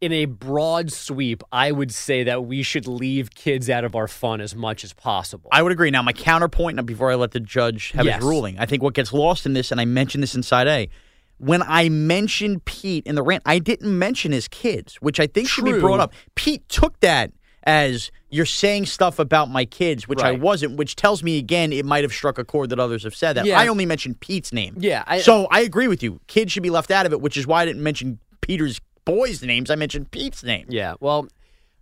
[0.00, 4.08] in a broad sweep, I would say that we should leave kids out of our
[4.08, 5.48] fun as much as possible.
[5.52, 5.90] I would agree.
[5.92, 8.16] Now, my counterpoint, now before I let the judge have Yes.
[8.16, 10.66] his ruling, I think what gets lost in this, and I mentioned this in side
[10.66, 10.88] A,
[11.36, 15.48] when I mentioned Pete in the rant, I didn't mention his kids, which I think
[15.48, 16.12] should be brought up.
[16.34, 17.30] Pete took that
[17.64, 21.84] as you're saying stuff about my kids, which I wasn't, which tells me again it
[21.84, 23.44] might have struck a chord that others have said that.
[23.46, 23.58] Yeah.
[23.58, 24.76] I only mentioned Pete's name.
[24.78, 26.20] Yeah, I- so I agree with you.
[26.26, 29.42] Kids should be left out of it, which is why I didn't mention Peter's boys'
[29.42, 29.70] names.
[29.70, 30.66] I mentioned Pete's name.
[30.68, 30.94] Yeah.
[31.00, 31.28] Well,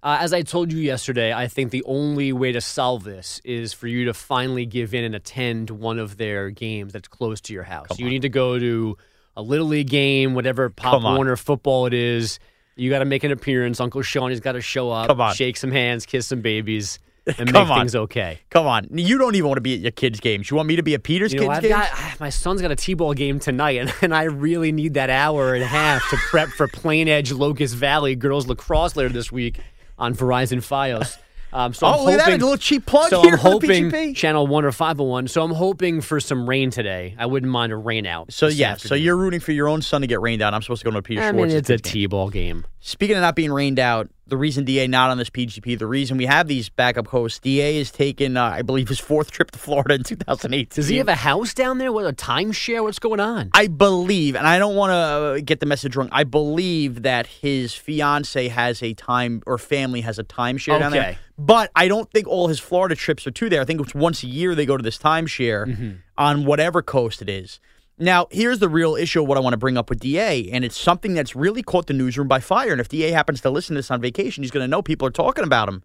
[0.02, 3.72] uh, as I told you yesterday, I think the only way to solve this is
[3.72, 7.52] for you to finally give in and attend one of their games that's close to
[7.52, 7.98] your house.
[7.98, 8.96] you need to go to
[9.36, 11.16] a little league game, whatever Pop Come on.
[11.16, 12.38] Warner football it is.
[12.76, 13.80] You got to make an appearance.
[13.80, 15.34] Uncle Shawnee's got to show up, Come on.
[15.34, 17.78] shake some hands, kiss some babies, and Come make on.
[17.80, 18.38] things okay.
[18.50, 18.86] Come on.
[18.92, 20.50] You don't even want to be at your kids' games.
[20.50, 21.74] You want me to be at Peter's You know, kids' I've games?
[22.12, 25.54] got my son's got a t-ball game tonight, and, and I really need that hour
[25.54, 29.58] and a half to prep for Plain Edge Locust Valley girls lacrosse later this week
[29.98, 31.16] on Verizon FiOS.
[31.52, 34.14] Um, so Oh, I'm look at that, a little cheap plug so here I'm hoping
[34.14, 35.28] channel one or five hundred one.
[35.28, 37.14] So I'm hoping for some rain today.
[37.18, 38.32] I wouldn't mind a rain out.
[38.32, 40.54] So yeah, so you're rooting for your own son to get rained out.
[40.54, 42.66] I'm supposed to go to a Peter I mean, it's a t-ball game.
[42.86, 46.16] Speaking of not being rained out, the reason Da not on this PGP, the reason
[46.16, 49.58] we have these backup hosts, Da is taken, uh, I believe, his fourth trip to
[49.58, 50.70] Florida in 2008.
[50.70, 51.90] Does he have a house down there?
[51.90, 52.84] What a timeshare?
[52.84, 53.50] What's going on?
[53.54, 56.08] I believe, and I don't want to get the message wrong.
[56.12, 61.00] I believe that his fiance has a time or family has a timeshare down there.
[61.02, 61.18] Okay.
[61.36, 63.60] But I don't think all his Florida trips are to there.
[63.60, 65.90] I think it's once a year they go to this timeshare Mm-hmm.
[66.16, 67.58] on whatever coast it is.
[67.98, 70.64] Now, here's the real issue of what I want to bring up with DA, and
[70.64, 72.72] it's something that's really caught the newsroom by fire.
[72.72, 75.08] And if DA happens to listen to this on vacation, he's going to know people
[75.08, 75.82] are talking about him.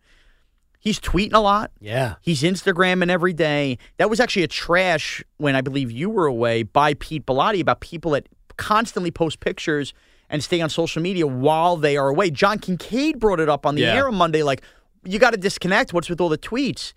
[0.78, 1.72] He's tweeting a lot.
[1.80, 2.16] Yeah.
[2.22, 3.78] He's Instagramming every day.
[3.98, 7.80] That was actually a trash when I believe you were away by Pete Bellotti about
[7.82, 9.94] people that constantly post pictures
[10.30, 12.30] and stay on social media while they are away.
[12.32, 13.96] John Kincaid brought it up on the Yeah.
[13.96, 14.64] air on Monday, like,
[15.06, 15.94] you got to disconnect.
[15.94, 16.94] What's with all the tweets?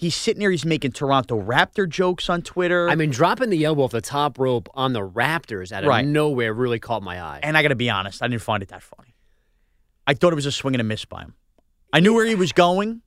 [0.00, 2.88] He's sitting there, he's making Toronto Raptor jokes on Twitter.
[2.88, 6.06] I mean, dropping the elbow off the top rope on the Raptors out of Right.
[6.06, 7.40] nowhere really caught my eye.
[7.42, 9.16] and I got to be honest, I didn't find it that funny.
[10.06, 11.34] I thought it was a swing and a miss by him.
[11.92, 13.02] I knew where he was going.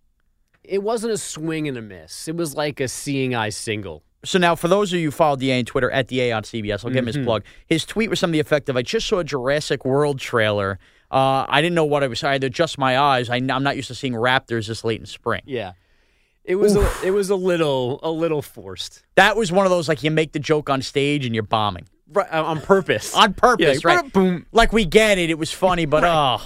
[0.64, 2.28] It wasn't a swing and a miss.
[2.28, 4.04] It was like a seeing eye single.
[4.26, 6.84] So now, for those of you who follow DA on Twitter at DA on CBS,
[6.86, 7.20] I'll give him Mm-hmm.
[7.20, 7.44] his plug.
[7.68, 8.76] His tweet was something effective.
[8.78, 10.78] I just saw a Jurassic World trailer.
[11.10, 12.24] Uh, I didn't know what I was.
[12.24, 13.30] I had to adjust my eyes.
[13.30, 15.42] I, I'm not used to seeing raptors this late in spring.
[15.46, 15.72] Yeah.
[16.44, 19.04] It was a, it was a little a little forced.
[19.16, 21.88] That was one of those like you make the joke on stage and you're bombing
[22.12, 23.14] Right, uh, on purpose.
[23.16, 24.12] on purpose, Yeah, right?
[24.14, 24.46] boom.
[24.52, 25.30] Like we get it.
[25.30, 26.42] It was funny, but oh.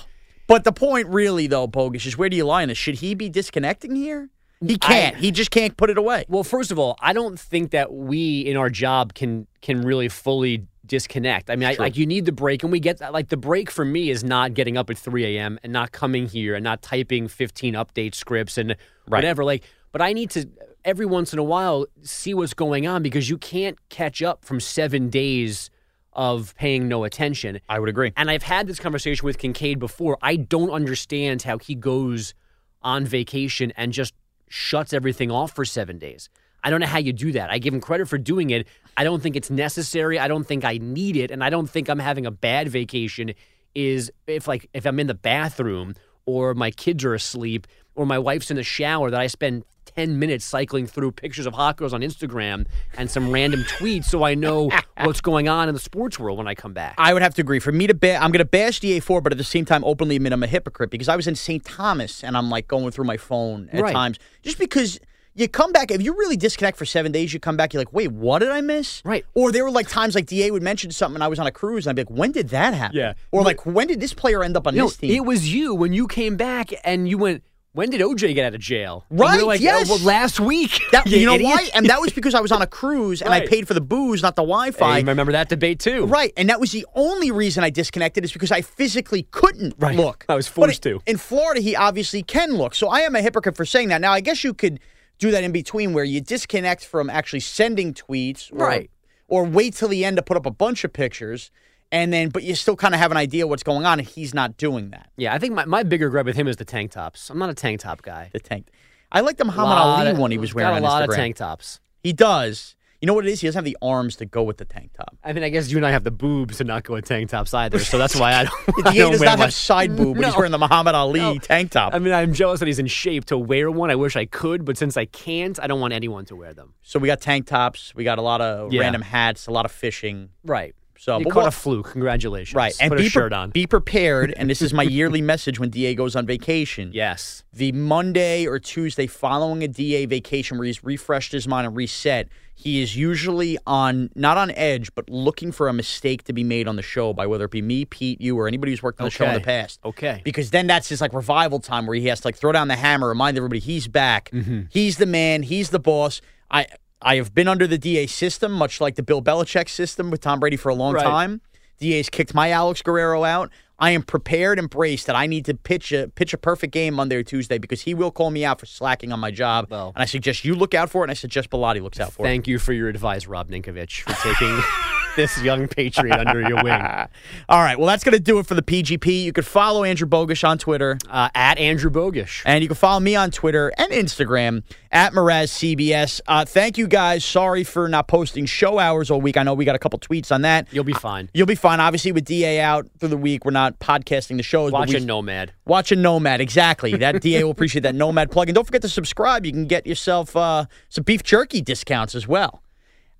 [0.47, 2.77] But the point really, though, Bogusch, is where do you lie on this?
[2.77, 4.29] Should he be disconnecting here?
[4.65, 5.15] He can't.
[5.17, 6.25] he just can't put it away.
[6.27, 10.07] Well, first of all, I don't think that we in our job can can really
[10.07, 11.49] fully disconnect.
[11.49, 13.13] I mean, I, like you need the break, and we get that.
[13.13, 15.59] Like the break for me is not getting up at 3 a.m.
[15.63, 18.75] and not coming here and not typing 15 update scripts and
[19.07, 19.43] whatever.
[19.43, 20.49] Like, but I need to
[20.83, 24.59] every once in a while see what's going on because you can't catch up from
[24.59, 25.69] seven days
[26.13, 27.59] of paying no attention.
[27.67, 28.13] I would agree.
[28.15, 30.17] And I've had this conversation with Kincaid before.
[30.21, 32.33] I don't understand how he goes
[32.81, 34.13] on vacation and just
[34.47, 36.29] shuts everything off for seven days.
[36.65, 37.49] I don't know how you do that.
[37.51, 38.67] I give him credit for doing it.
[38.97, 40.17] I don't think it's necessary.
[40.19, 41.29] I don't think I need it.
[41.31, 43.33] And I don't think I'm having a bad vacation
[43.75, 48.17] is if like if I'm in the bathroom or my kids are asleep or my
[48.17, 49.63] wife's in the shower that I spend
[49.95, 52.65] 10 minutes cycling through pictures of hot girls on Instagram
[52.97, 54.71] and some random tweets so I know
[55.03, 56.95] what's going on in the sports world when I come back.
[56.97, 57.59] I would have to agree.
[57.59, 60.15] For me to ba- I'm going to bash DA4, but at the same time openly
[60.15, 61.63] admit I'm a hypocrite because I was in St.
[61.63, 63.93] Thomas and I'm like going through my phone at Right.
[63.93, 64.99] times just because
[65.35, 67.91] you come back if you really disconnect for seven days you come back you're like
[67.93, 69.25] wait what did I miss Right.
[69.33, 71.51] or there were like times like DA would mention something and I was on a
[71.51, 73.13] cruise and I'd be like when did that happen Yeah.
[73.31, 75.75] or like when did this player end up on No, this team it was you
[75.75, 77.43] when you came back and you went,
[77.73, 79.03] when did OJ get out of jail?
[79.09, 79.89] And Right, we're like, oh, yes.
[79.91, 80.79] "Oh, well, last week.
[80.93, 81.69] That- you, know idiot." why?
[81.75, 83.49] And that was because I was on a cruise and I Right.
[83.49, 84.95] paid for the booze, not the Wi-Fi.
[84.95, 86.05] I remember that debate too.
[86.05, 89.97] Right, and that was the only reason I disconnected is because I physically couldn't Right.
[89.97, 90.25] look.
[90.29, 91.01] I was But forced to.
[91.05, 93.99] In Florida, he obviously can look, so I am a hypocrite for saying that.
[93.99, 94.79] Now, I guess you could
[95.19, 98.91] do that in between, where you disconnect from actually sending tweets, or, Right.
[99.27, 101.49] Or wait till the end to put up a bunch of pictures,
[101.91, 103.99] and then but you still kind of have an idea what's going on.
[103.99, 105.09] And he's not doing that.
[105.17, 107.29] Yeah, I think my, my bigger gripe with him is the tank tops.
[107.29, 108.29] I'm not a tank top guy.
[108.33, 108.67] The tank.
[109.11, 111.09] I like the Muhammad Ali of- one he was wearing got a on lot Instagram.
[111.11, 111.79] of tank tops.
[112.03, 112.74] He does.
[113.05, 113.41] You know what it is?
[113.41, 115.15] He doesn't have the arms to go with the tank top.
[115.23, 117.29] I mean, I guess you and I have the boobs to not go with tank
[117.29, 118.93] tops either, so that's why I don't.
[118.93, 119.45] He does not much.
[119.45, 120.37] have side boob, but he's No.
[120.39, 121.37] wearing the Muhammad Ali No.
[121.37, 121.93] tank top.
[121.93, 123.91] I mean, I'm jealous that he's in shape to wear one.
[123.91, 126.73] I wish I could, but since I can't, I don't want anyone to wear them.
[126.81, 128.81] So we got tank tops, we got a lot of Yeah.
[128.81, 130.29] random hats, a lot of fishing.
[130.43, 130.73] Right.
[131.05, 131.91] So, you caught what- a fluke.
[131.91, 132.55] Congratulations.
[132.55, 133.51] right, and put be a shirt on.
[133.51, 136.89] Be prepared, and this is my yearly message when DA goes on vacation.
[136.95, 137.43] yes.
[137.53, 142.27] The Monday or Tuesday following a DA vacation where he's refreshed his mind and reset,
[142.55, 146.67] he is usually on not on edge, but looking for a mistake to be made
[146.67, 149.05] on the show by whether it be me, Pete, you, or anybody who's worked on
[149.05, 149.79] the show in the past.
[149.85, 150.21] Okay.
[150.23, 152.75] Because then that's his like revival time where he has to like throw down the
[152.75, 154.31] hammer, remind everybody he's back.
[154.31, 154.61] Mm-hmm.
[154.71, 155.43] He's the man.
[155.43, 156.19] He's the boss.
[156.49, 156.65] I
[157.01, 160.39] I have been under the DA system, much like the Bill Belichick system with Tom
[160.39, 161.03] Brady for a long Right.
[161.03, 161.41] time.
[161.79, 163.51] DA's kicked my Alex Guerrero out.
[163.77, 166.93] I am prepared and braced that I need to pitch a pitch a perfect game
[166.93, 169.67] Monday or Tuesday because he will call me out for slacking on my job.
[169.69, 172.13] Well- and I suggest you look out for it, and I suggest Bilotti looks out
[172.13, 172.29] for it.
[172.29, 174.57] Thank you for your advice, Rob Ninkovich, for taking
[175.15, 176.73] this young patriot under your wing.
[177.49, 179.23] All right, well that's going to do it for the PGP.
[179.23, 180.97] You could follow Andrew Bogusch on Twitter.
[181.09, 182.41] Uh, at Andrew Bogusch.
[182.45, 186.21] And you can follow me on Twitter and Instagram at MrazCBS.
[186.27, 187.23] Uh, thank you guys.
[187.23, 189.37] Sorry for not posting show hours all week.
[189.37, 190.67] I know we got a couple tweets on that.
[190.71, 191.29] You'll be fine.
[191.33, 191.79] You'll be fine.
[191.79, 194.71] Obviously, with DA out through the week, we're not podcasting the shows.
[194.71, 195.53] Watch we- a Nomad.
[195.65, 196.95] Watching Nomad, exactly.
[196.95, 198.49] That DA will appreciate that Nomad plug.
[198.49, 199.45] And don't forget to subscribe.
[199.45, 202.61] You can get yourself uh, some beef jerky discounts as well.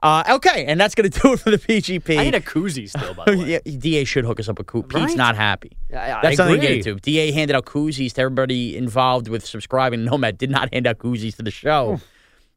[0.03, 2.17] Uh, okay, and that's going to do it for the PGP.
[2.19, 3.62] I need a koozie still, by the way.
[3.65, 4.89] yeah, DA should hook us up with koozies.
[4.89, 5.71] Pete's not happy.
[5.91, 6.77] I- I That's something to agree.
[6.77, 6.99] get into.
[7.01, 10.03] DA handed out koozies to everybody involved with subscribing.
[10.05, 11.99] Nomad did not hand out koozies to the show.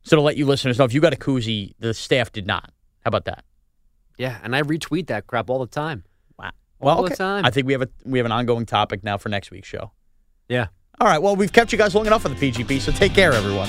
[0.02, 2.70] so to let you listeners know, if you got a koozie, the staff did not.
[3.04, 3.44] How about that?
[4.18, 6.04] Yeah, and I retweet that crap all the time.
[6.38, 6.50] Wow.
[6.80, 7.44] Well, All the time.
[7.46, 9.92] I think we have a we have an ongoing topic now for next week's show.
[10.48, 10.66] Yeah.
[11.00, 11.22] All right.
[11.22, 13.68] Well, we've kept you guys long enough on the PGP, so take care, everyone.